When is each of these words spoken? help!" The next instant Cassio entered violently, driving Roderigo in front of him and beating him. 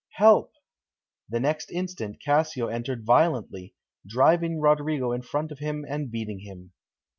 help!" 0.15 0.53
The 1.29 1.39
next 1.39 1.69
instant 1.69 2.19
Cassio 2.19 2.65
entered 2.65 3.05
violently, 3.05 3.75
driving 4.07 4.59
Roderigo 4.59 5.11
in 5.11 5.21
front 5.21 5.51
of 5.51 5.59
him 5.59 5.85
and 5.87 6.09
beating 6.09 6.39
him. 6.39 6.71